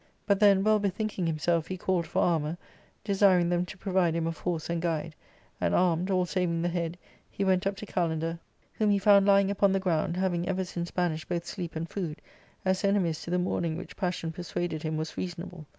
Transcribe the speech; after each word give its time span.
But 0.25 0.39
then, 0.39 0.63
well 0.63 0.79
bethinking 0.79 1.27
himself, 1.27 1.67
he 1.67 1.77
called 1.77 2.07
for 2.07 2.23
armour, 2.23 2.57
desiring 3.03 3.49
them 3.49 3.67
to 3.67 3.77
provide 3.77 4.15
him 4.15 4.25
of 4.25 4.39
horse 4.39 4.67
and 4.67 4.81
guide; 4.81 5.13
and 5.61 5.75
armed, 5.75 6.09
aU 6.09 6.25
saving 6.25 6.63
the 6.63 6.69
head, 6.69 6.97
he 7.29 7.45
went 7.45 7.67
up 7.67 7.75
to 7.75 7.85
Kalander, 7.85 8.39
whom 8.73 8.89
he 8.89 8.97
32 8.97 8.97
ARCADIA.—Book 8.97 9.01
I. 9.03 9.05
found 9.13 9.25
lying 9.27 9.51
upon 9.51 9.71
the 9.73 9.79
ground, 9.79 10.17
having 10.17 10.49
ever 10.49 10.65
since 10.65 10.89
banished 10.89 11.29
both 11.29 11.45
sleep 11.45 11.75
and 11.75 11.87
food, 11.87 12.19
as 12.65 12.83
enemies 12.83 13.21
to 13.21 13.29
the 13.29 13.37
mourning 13.37 13.77
which 13.77 13.95
passion 13.95 14.31
persuaded 14.31 14.81
him 14.81 14.97
was 14.97 15.15
reasonable. 15.17 15.67